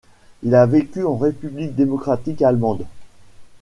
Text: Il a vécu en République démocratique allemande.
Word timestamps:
Il 0.41 0.55
a 0.55 0.65
vécu 0.65 1.05
en 1.05 1.15
République 1.15 1.75
démocratique 1.75 2.41
allemande. 2.41 2.87